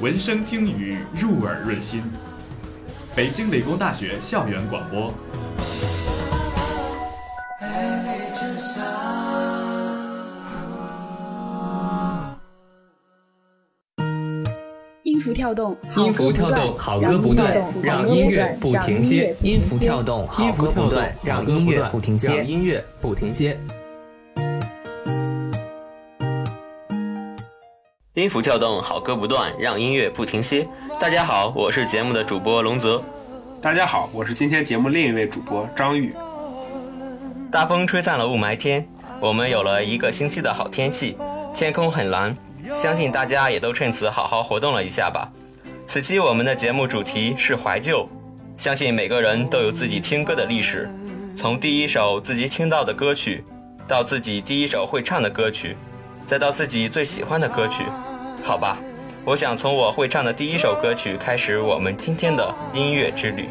[0.00, 2.00] 闻声听雨，入耳润心。
[3.16, 5.12] 北京理工大学校园广播。
[15.02, 17.52] 音符跳动，音符跳动，好歌不断，
[17.82, 19.34] 让音乐不停歇。
[19.42, 22.44] 音符跳动，好歌不断，让音乐不停歇。
[22.44, 23.58] 音乐不停歇。
[28.18, 30.66] 音符跳动，好歌不断，让音乐不停歇。
[30.98, 33.00] 大家好，我是节目的主播龙泽。
[33.62, 36.12] 大家好，我是今天节目另一位主播张宇。
[37.48, 38.84] 大风吹散了雾霾天，
[39.20, 41.16] 我们有了一个星期的好天气，
[41.54, 42.36] 天空很蓝，
[42.74, 45.30] 相信大家也都趁此好好活动了一下吧。
[45.86, 48.04] 此期我们的节目主题是怀旧，
[48.56, 50.90] 相信每个人都有自己听歌的历史，
[51.36, 53.44] 从第一首自己听到的歌曲，
[53.86, 55.76] 到自己第一首会唱的歌曲，
[56.26, 57.84] 再到自己最喜欢的歌曲。
[58.42, 58.78] 好吧，
[59.24, 63.48] 我想从我会唱的第一首歌曲开始，我们今天的音乐之旅。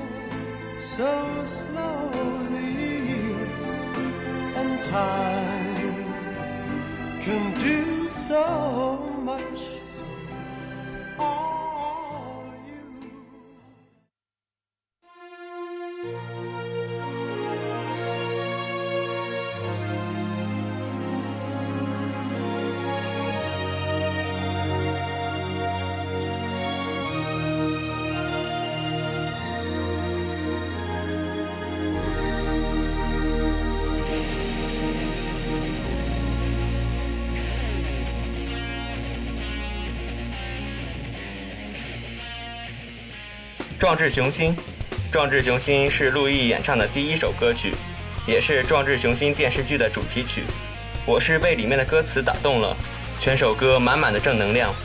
[43.87, 44.53] 壮志雄心，
[45.09, 47.73] 壮志雄心是陆毅演唱的第一首歌曲，
[48.27, 50.43] 也是《壮志雄心》电视剧的主题曲。
[51.05, 52.75] 我是被里面的歌词打动了，
[53.17, 54.75] 全首歌满满的正能量。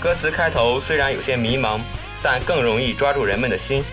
[0.00, 1.80] 歌词开头虽然有些迷茫，
[2.22, 3.84] 但更容易抓住人们的心。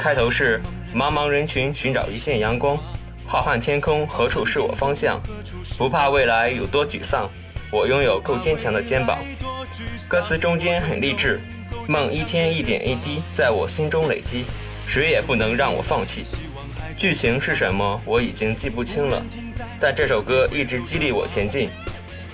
[0.00, 0.60] 开头是
[0.92, 2.76] 茫茫人群寻找一线阳光，
[3.24, 5.22] 浩瀚天空何处是我方向？
[5.78, 7.30] 不怕未来有多沮丧，
[7.70, 9.16] 我拥有够坚强的肩膀。
[10.08, 11.40] 歌词中间很励志。
[11.88, 14.44] 梦一天一点一滴在我心中累积，
[14.86, 16.24] 谁也不能让我放弃。
[16.96, 19.22] 剧情是什么我已经记不清了，
[19.80, 21.70] 但这首歌一直激励我前进。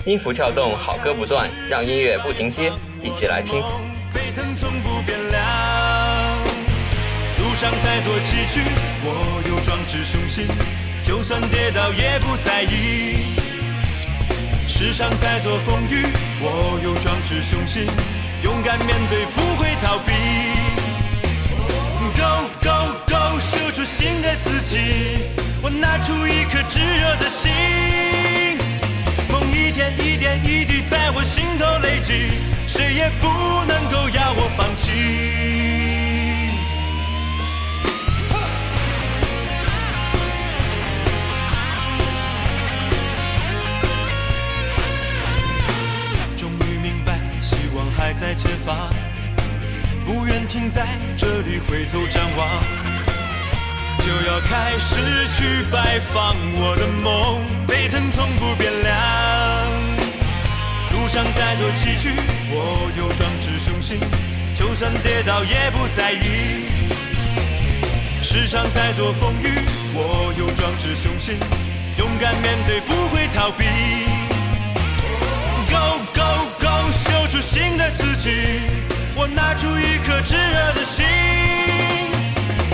[0.05, 2.71] 音符跳动，好歌不断，让音乐不停歇，
[3.01, 3.61] 一起来听。
[7.39, 8.61] 路上再多崎岖，
[9.03, 10.47] 我有壮志雄心，
[11.03, 13.37] 就算跌倒也不在意。
[14.67, 16.07] 世上再多风雨，
[16.41, 17.87] 我有壮志雄心。
[18.53, 20.13] 勇敢面对，不会逃避。
[22.15, 24.77] Go go go，秀出新的自己。
[25.63, 27.51] 我拿出一颗炙热的心，
[29.31, 32.13] 梦一点一点一滴在我心头累积，
[32.67, 33.27] 谁也不
[33.65, 35.92] 能够要我放弃。
[48.15, 48.89] 在前方，
[50.05, 50.85] 不愿停在
[51.17, 52.47] 这里回头张望，
[53.99, 54.95] 就要开始
[55.35, 58.91] 去拜访我的梦，沸腾从不变凉。
[60.93, 62.13] 路上再多崎岖，
[62.51, 63.99] 我有壮志雄心，
[64.55, 66.65] 就算跌倒也不在意。
[68.21, 69.47] 世上再多风雨，
[69.93, 71.37] 我有壮志雄心，
[71.97, 74.12] 勇敢面对，不会逃避。
[77.53, 78.31] 新的自己，
[79.13, 81.05] 我拿出一颗炙热的心，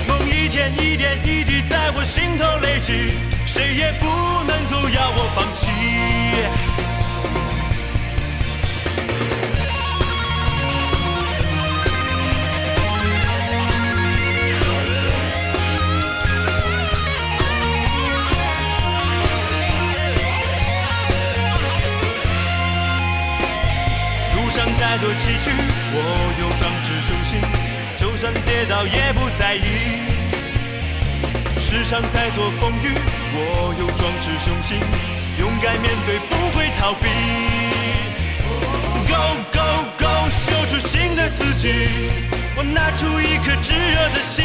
[0.08, 3.12] 梦一天一点一滴在我心头累积，
[3.46, 4.06] 谁也不
[4.48, 5.68] 能够要我放弃。
[24.90, 25.52] 再多崎岖，
[25.94, 25.98] 我
[26.40, 27.40] 有壮志雄心，
[27.96, 30.02] 就算跌倒也不在意。
[31.60, 32.98] 世上再多风雨，
[33.36, 34.80] 我有壮志雄心，
[35.38, 37.08] 勇敢面对，不会逃避。
[39.06, 41.70] Go go go，秀出新的自己，
[42.58, 44.44] 我拿出一颗炙热的心，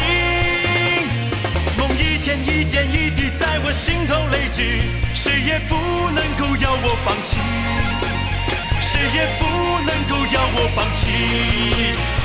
[1.75, 4.61] 梦一天一点一滴在我心头累积，
[5.15, 5.75] 谁也不
[6.11, 7.64] 能够要我放弃。
[10.09, 12.24] 够要我放弃。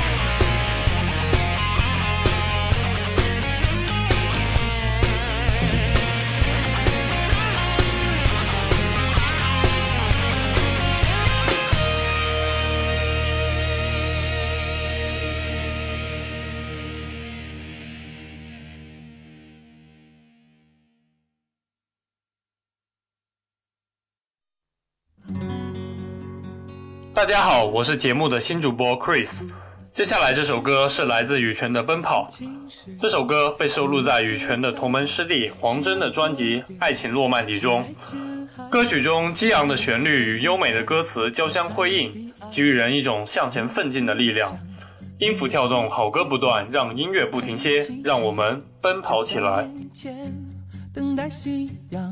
[27.21, 29.47] 大家好，我是节目的新主播 Chris。
[29.93, 32.27] 接下来这首歌是来自羽泉的《奔跑》，
[32.99, 37.85] 这首歌被收录在羽泉的同门师弟黄真的专辑《爱情诺曼底》中。
[38.71, 44.51] 歌曲中激昂的旋律与优美的歌词交相辉映，给予人一种向前奋进的力量。
[45.19, 49.69] 音符跳动，好歌不断，让音乐不停歇，让我们奔跑起来。
[50.91, 52.11] 等待夕阳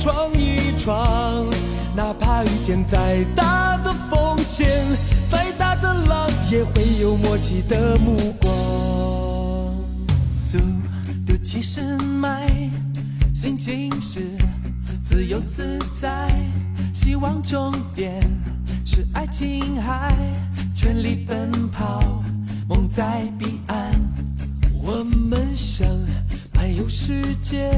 [0.00, 1.46] 闯一闯，
[1.94, 4.66] 哪怕遇见再大的风险，
[5.30, 8.50] 再大的浪，也会有默契的目光。
[10.34, 10.56] 速
[11.26, 12.48] 度七十迈，
[13.34, 14.20] 心情是
[15.04, 16.30] 自由自在，
[16.94, 18.22] 希望终点
[18.86, 20.16] 是爱琴海，
[20.74, 22.22] 全力奔跑，
[22.66, 23.92] 梦在彼岸，
[24.82, 25.86] 我们想
[26.54, 27.70] 漫游世界。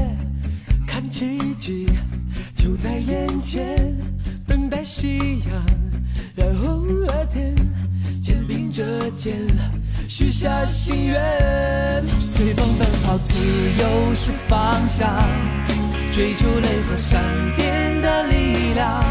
[0.85, 1.87] 看奇迹
[2.63, 3.93] 就在眼前，
[4.47, 5.65] 等待夕阳
[6.33, 7.53] 染红了天，
[8.23, 8.81] 肩并着
[9.11, 9.33] 肩
[10.07, 11.21] 许下心愿。
[12.21, 13.33] 随风奔跑，自
[13.81, 15.09] 由是方向，
[16.09, 17.21] 追逐雷和闪
[17.57, 19.03] 电的力量，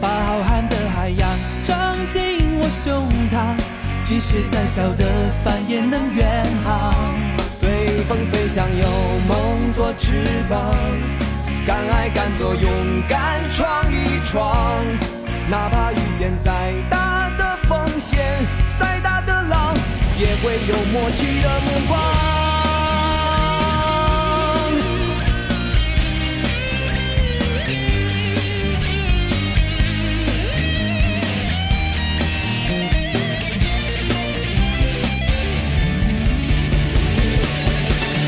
[0.00, 1.30] 把浩瀚的海洋
[1.62, 3.56] 装进我胸膛，
[4.02, 5.04] 即使再小的
[5.44, 6.92] 帆也能远航。
[7.56, 8.84] 随风飞翔，有
[9.28, 10.74] 梦做翅膀，
[11.70, 12.68] 敢爱敢做，勇
[13.06, 14.84] 敢闯一闯。
[15.48, 18.18] 哪怕遇见再大的风险，
[18.76, 19.72] 再大的浪，
[20.18, 22.00] 也会有默契的目光。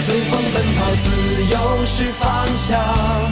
[0.04, 3.31] 随风奔跑，自由是方向，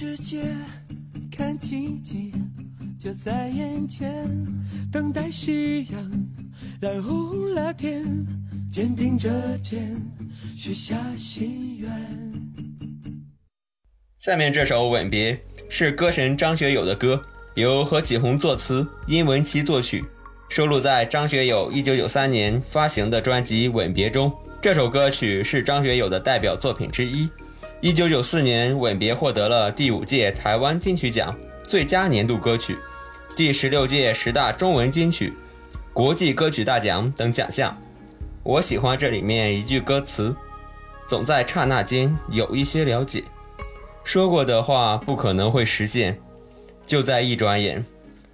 [0.00, 0.44] 世界
[1.28, 2.32] 看奇迹
[3.00, 4.24] 就在眼前，
[4.92, 6.26] 等待夕阳
[6.80, 8.06] 染红了天，
[8.70, 9.28] 肩并着
[9.58, 10.00] 肩
[10.56, 11.90] 许下心愿。
[14.18, 15.34] 下面这首《吻别》
[15.68, 17.20] 是歌神张学友的歌，
[17.56, 20.04] 由何启宏作词，殷文琪作曲，
[20.48, 24.32] 收录在张学友1993年发行的专辑《吻别》中。
[24.62, 27.28] 这首歌曲是张学友的代表作品之一。
[27.80, 31.32] 一九九四年，《吻别》获得了第五届台湾金曲奖
[31.64, 32.76] 最佳年度歌曲、
[33.36, 35.32] 第十六届十大中文金曲、
[35.92, 37.80] 国际歌曲大奖等奖项。
[38.42, 40.34] 我喜欢这里面一句歌词
[41.08, 43.22] ：“总在刹那间有一些了解，
[44.02, 46.18] 说过的话不可能会实现，
[46.84, 47.86] 就在一转眼，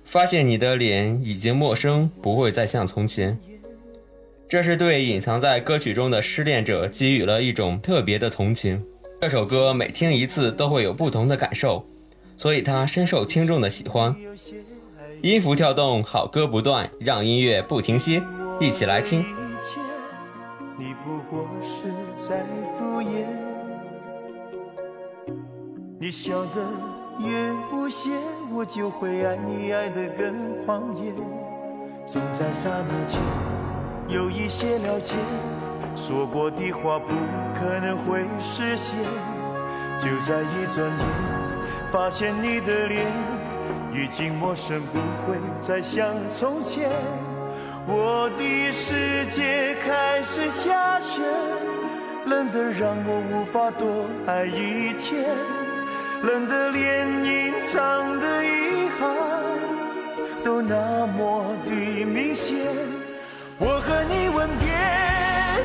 [0.06, 3.38] 发现你的脸已经陌生，不会再像从前。”
[4.48, 8.82] 这是对隐藏在歌曲中的失恋者给予了一种特别的同情。
[9.24, 11.82] 这首歌每听一次都会有不同的感受，
[12.36, 14.14] 所以它深受听众的喜欢。
[15.22, 18.22] 音符跳动，好歌不断，让音乐不停歇，
[18.60, 19.24] 一起来听。
[20.76, 21.88] 你不过是
[22.18, 22.44] 在
[22.76, 23.24] 敷衍，
[25.98, 26.60] 你笑得
[27.18, 28.10] 越无邪，
[28.52, 31.10] 我就会爱你爱得更狂野。
[32.06, 33.18] 总在刹那间
[34.06, 35.14] 有一些了解。
[35.96, 37.14] 说过的话不
[37.58, 38.96] 可能会实现，
[39.98, 41.06] 就在一转眼，
[41.92, 43.06] 发现你的脸
[43.92, 46.90] 已经陌生，不会再像从前。
[47.86, 51.22] 我的世界开始下雪，
[52.26, 55.24] 冷得让我无法多爱一天，
[56.22, 59.14] 冷得连隐藏的遗憾
[60.42, 62.56] 都那么的明显。
[63.58, 65.03] 我和你吻别。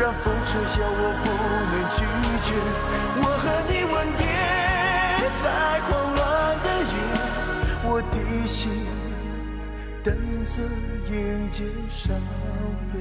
[0.00, 1.28] 让风痴笑，我不
[1.70, 2.00] 能拒
[2.46, 2.48] 绝。
[3.20, 4.24] 我和你吻别
[5.42, 5.44] 在
[5.86, 6.18] 狂乱
[6.64, 6.94] 的夜，
[7.84, 8.16] 我的
[8.48, 8.58] 心
[10.02, 10.08] 等
[10.46, 10.52] 着
[11.14, 11.14] 迎
[11.50, 12.16] 接伤
[12.90, 12.94] 悲。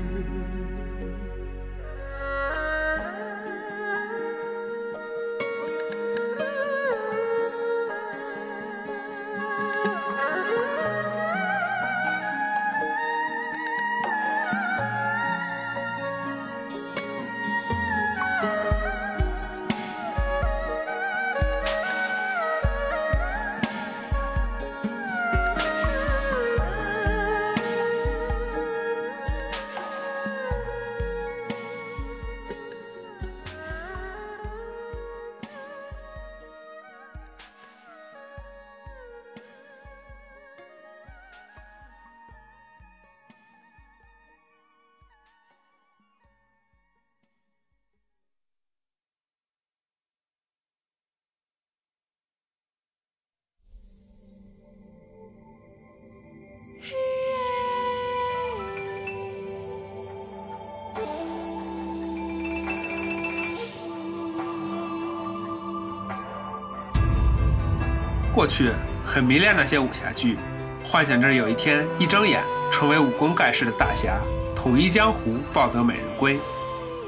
[68.39, 68.72] 过去
[69.03, 70.38] 很迷恋那些武侠剧，
[70.81, 72.41] 幻想着有一天一睁眼
[72.72, 74.17] 成为武功盖世的大侠，
[74.55, 76.39] 统一江湖，抱得美人归。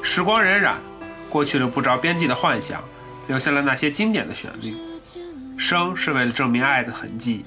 [0.03, 0.73] 时光荏苒，
[1.29, 2.83] 过去了不着边际的幻想，
[3.29, 4.75] 留下了那些经典的旋律。
[5.57, 7.45] 生是为了证明爱的痕迹，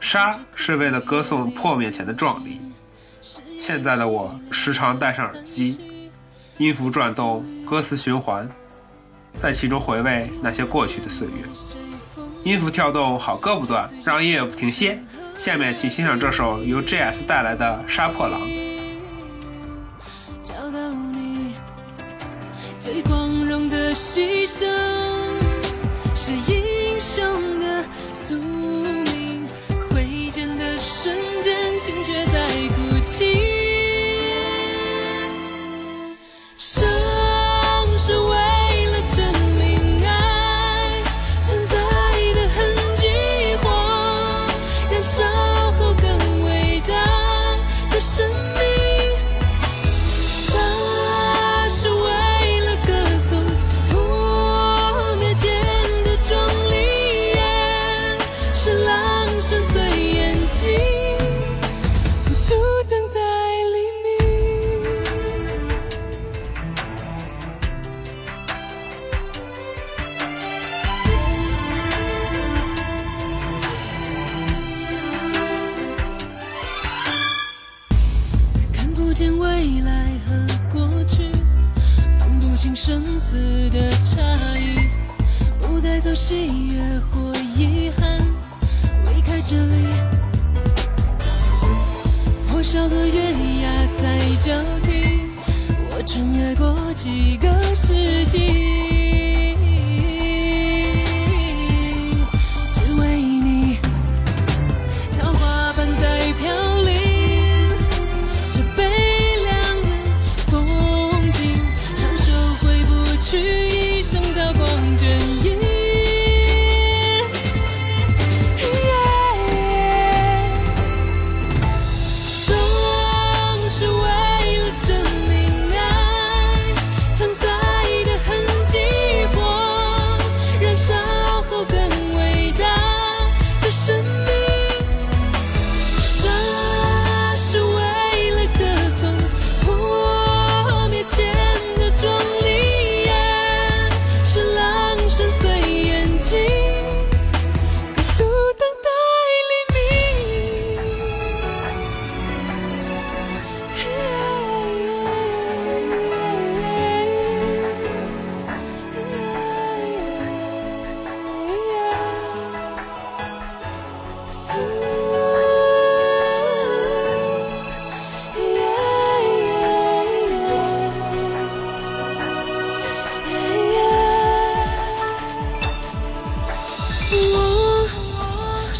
[0.00, 2.62] 杀是为了歌颂破灭前的壮丽。
[3.60, 6.10] 现在的我时常戴上耳机，
[6.56, 8.48] 音符转动，歌词循环，
[9.36, 11.85] 在其中回味那些过去的岁月。
[12.46, 15.02] 音符跳动，好歌不断，让音乐不停歇。
[15.36, 18.40] 下面请欣赏这首由 J.S 带来的《杀破狼》。
[20.44, 21.56] 找到你
[22.78, 24.64] 最光荣的牺牲，
[26.14, 27.55] 是英雄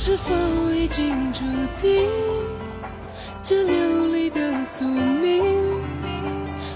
[0.06, 0.32] 是否
[0.70, 1.40] 已经注
[1.80, 2.08] 定
[3.42, 5.42] 这流离的宿命？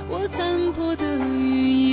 [0.09, 1.90] 我残破的羽翼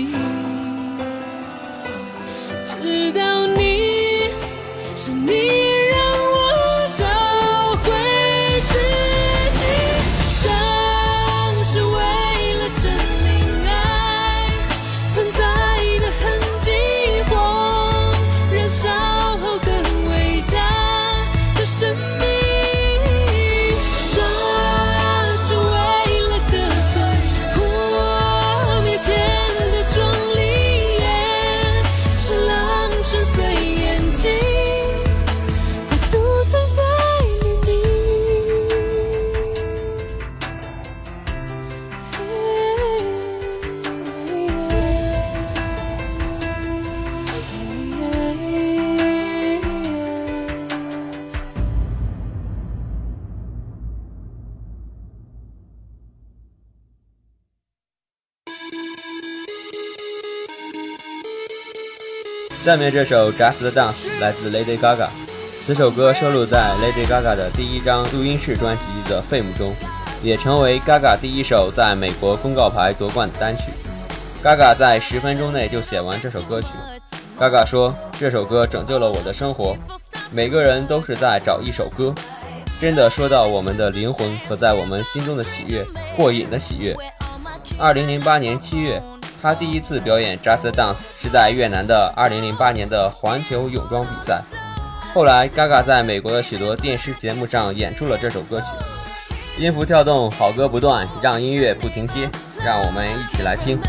[62.67, 65.07] 下面这首《Just Dance》来自 Lady Gaga，
[65.65, 69.73] 此首歌收录在 Lady Gaga 的第一张录音室专辑《The Fame》中，
[70.21, 73.71] 也成为 Gaga 第一首在美国公告牌夺冠的单曲。
[74.43, 76.67] Gaga 在十分钟内就写完这首歌曲。
[77.39, 79.77] Gaga 说：“这首歌拯救了我的生活，
[80.29, 82.13] 每个人都是在找一首歌，
[82.81, 85.85] 真的说到我们的灵魂和在我们心中的喜悦，
[86.17, 86.93] 过瘾的喜悦。”
[87.79, 89.01] 二零零八年七月。
[89.41, 94.41] 他第一次表演 Just Dance 是在越南的2008年的环球泳装比赛。
[95.13, 98.67] 后来，Gaga 在美国的许多电视节目上演出了这首歌曲，
[99.57, 102.29] 音符跳动，好歌不断，让音乐不停歇，
[102.63, 103.79] 让我们一起来听。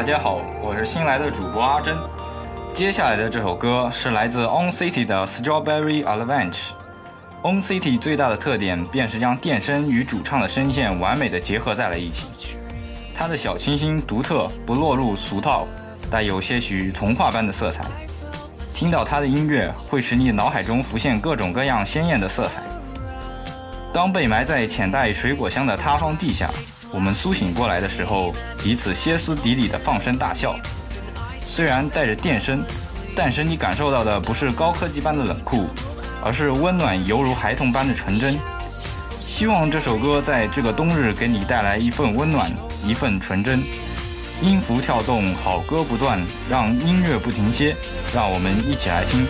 [0.00, 1.94] 大家好，我是新来的主播阿珍。
[2.72, 6.70] 接下来的这首歌是来自 On City 的 Strawberry Avalanche。
[7.42, 12.28] On City 最大的特点便是将电声与主唱的声线完美的结合在了一起。
[13.14, 15.66] 它的小清新、独特，不落入俗套，
[16.10, 17.84] 带有些许童话般的色彩。
[18.72, 22.62] 听到它的音乐，会使你脑海中浮现各种各样鲜艳的色彩。
[23.92, 26.48] 当被埋在浅带水果香的塌方地下，
[26.92, 30.56] 我们苏醒过来的时候，彼此歇斯底里的放声大笑。
[31.38, 32.64] 虽然带着电声，
[33.14, 35.68] 但是你感受到的不是高科技般的冷酷，
[36.22, 38.38] 而是温暖犹如孩童般的纯真。
[39.20, 42.50] 希望这首歌在这个冬日给你带来一份温暖，
[42.84, 43.62] 一份纯真。
[44.42, 47.76] 音符跳动，好歌不断，让音乐不停歇，
[48.12, 49.26] 让我们一起来听。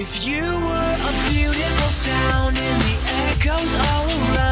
[0.00, 2.96] If you were a beautiful sound in the
[3.28, 4.49] echoes all around,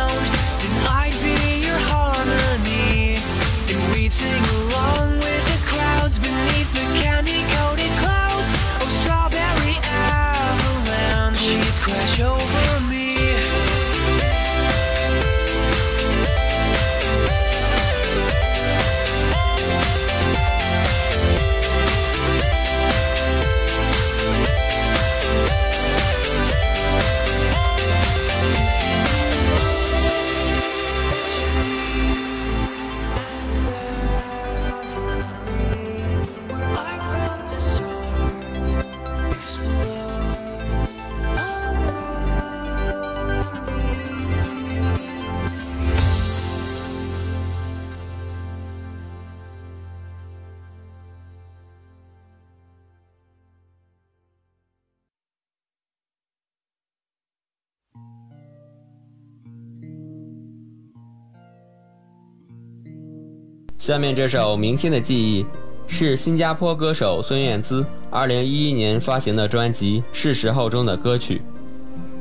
[63.88, 65.42] 下面这首《明天的记忆》
[65.86, 71.40] 是新加坡歌手孙燕姿2011年发行的专辑《是时候》中的歌曲。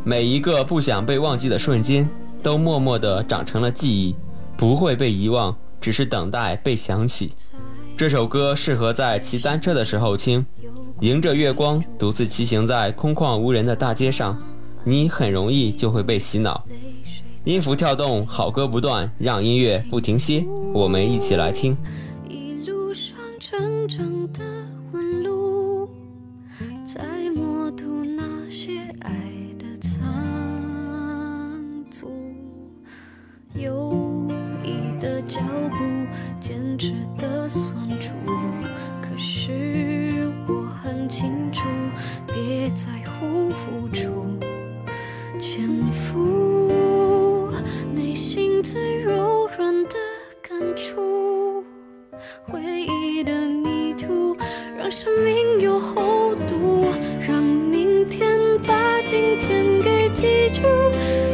[0.06, 2.10] 每一个不想被忘记的瞬间，
[2.42, 4.16] 都默默地长成了记忆，
[4.56, 7.34] 不会被遗忘，只是等待被想起。
[7.98, 10.46] 这首歌适合在骑单车的时候听，
[11.02, 14.42] 迎着月光独自骑行在空旷无人的大街上，
[14.86, 16.64] 你很容易就会被洗脑。
[17.48, 20.44] 音符跳动，好歌不断，让音乐不停歇。
[20.74, 21.78] 我们一起来听。
[54.88, 56.86] 让生命有厚度，
[57.28, 60.62] 让明天把今天给记住。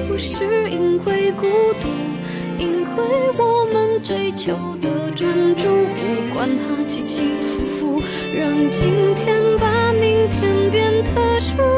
[0.08, 1.46] 不是因为孤
[1.80, 1.88] 独，
[2.58, 3.04] 因为
[3.38, 8.02] 我们追求的专注，不管它起起伏伏，
[8.36, 11.73] 让今天把明天变特殊。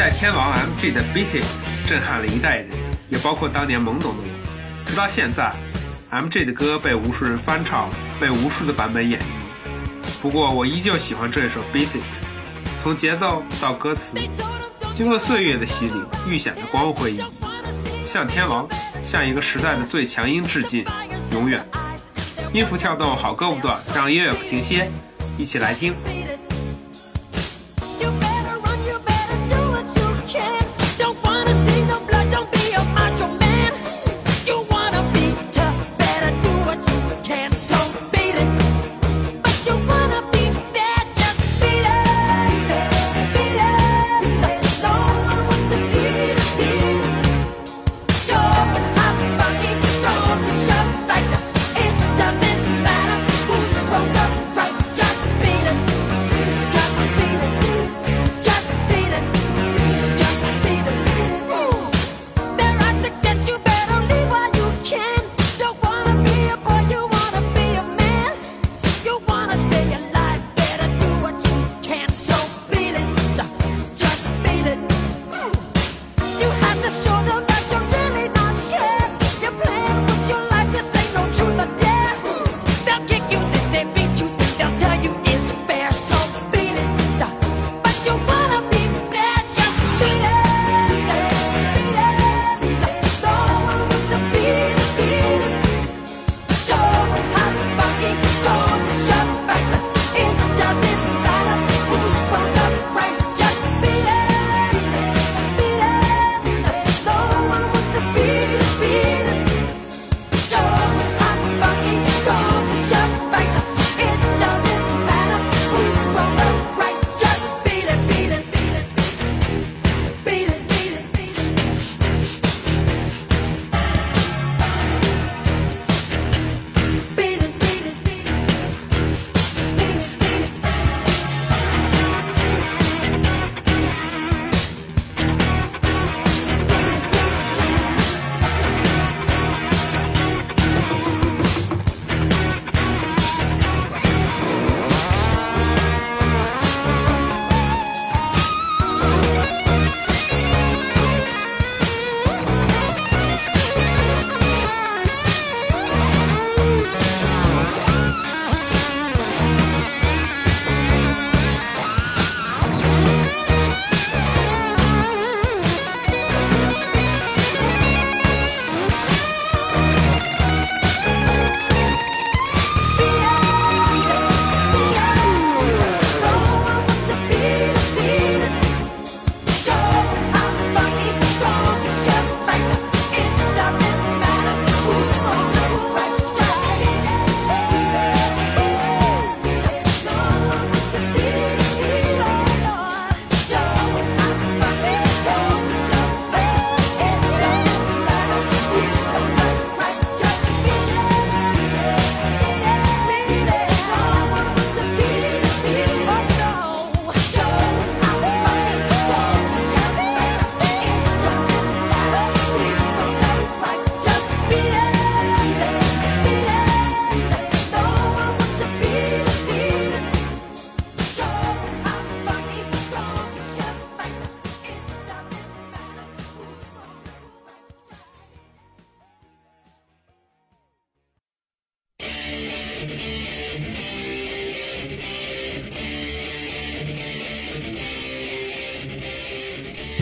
[0.00, 1.44] 代天王 MG 的《Beat It》
[1.86, 2.68] 震撼了一代人，
[3.10, 4.86] 也包括当年懵懂的我。
[4.86, 5.52] 直到现在
[6.10, 9.24] ，MG 的歌被无数人翻唱，被无数的版本演绎。
[10.22, 11.96] 不过，我依旧喜欢这首《Beat It》，
[12.82, 14.16] 从节奏到歌词，
[14.94, 17.26] 经过岁月的洗礼，愈显得光辉熠熠。
[18.06, 18.66] 向天王，
[19.04, 20.82] 向一个时代的最强音致敬，
[21.34, 21.62] 永远。
[22.54, 24.88] 音符跳动，好歌不断，让音乐不停歇，
[25.36, 25.92] 一起来听。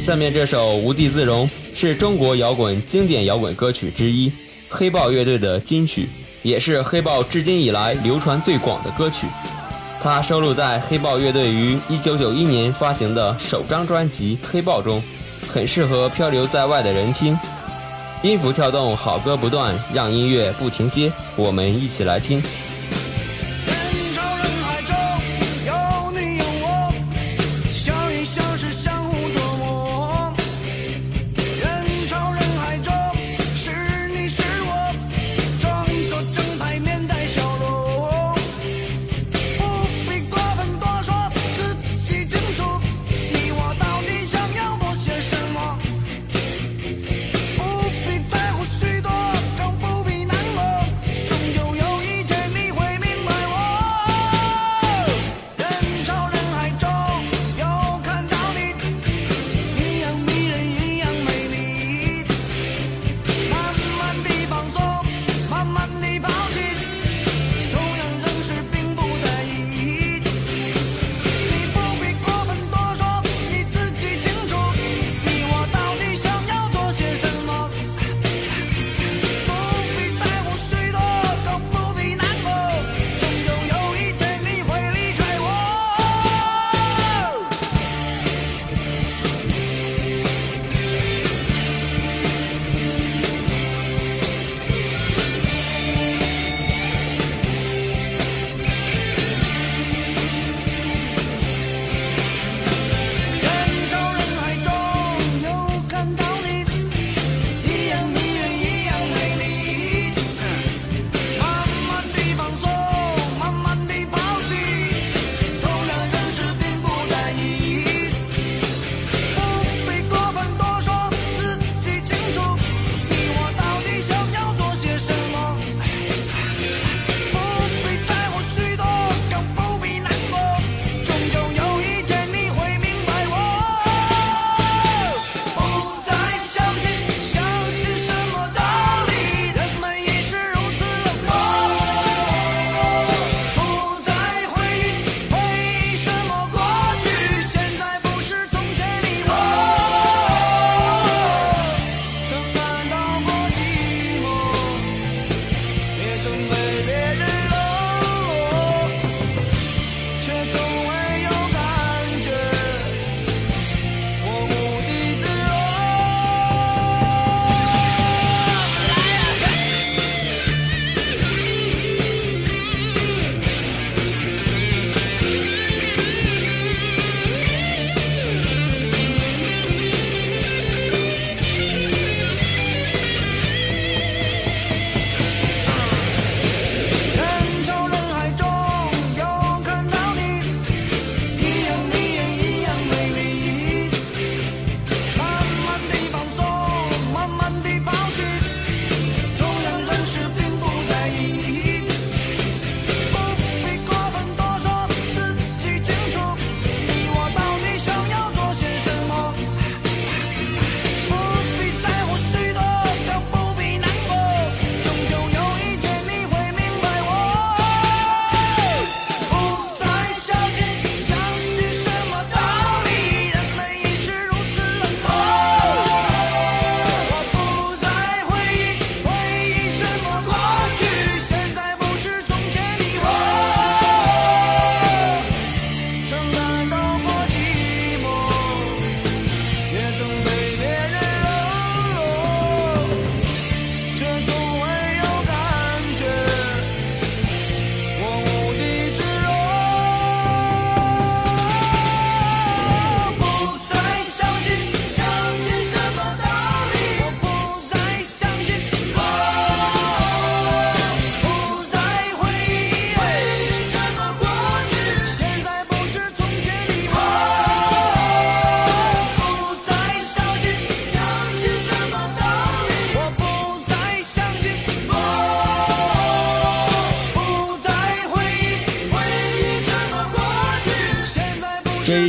[0.09, 4.33] 下面这首《无地自容》是中国摇滚经典摇滚歌曲之一。
[4.71, 6.09] 黑豹乐队的金曲，
[6.43, 9.27] 也是黑豹至今以来流传最广的歌曲。
[10.01, 15.03] 它收录在黑豹乐队于1991年发行的首张专辑《黑豹》中，
[15.53, 17.39] 很适合漂流在外的人听。
[18.23, 21.13] 音符跳动，好歌不断，让音乐不停歇。
[21.37, 22.43] 我们一起来听。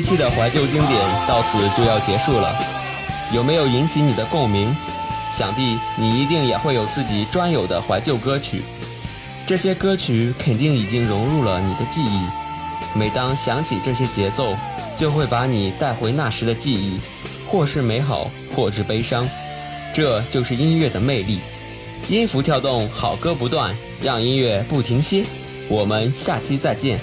[0.10, 2.52] 期的怀旧经典到此就要结束了。
[3.32, 4.76] 有没有引起你的共鸣？
[5.38, 8.64] 想必你一定也会有自己专有的怀旧歌曲。
[9.46, 12.26] 这些歌曲肯定已经融入了你的记忆。
[12.98, 14.56] 每当想起这些节奏
[14.98, 17.00] 就会把你带回那时的记忆
[17.48, 19.30] 或是美好或是悲伤。
[19.94, 21.40] 这就是音乐的魅力。
[22.08, 25.24] 音符跳动好歌不断让音乐不停歇。
[25.68, 27.00] 我们下期再见。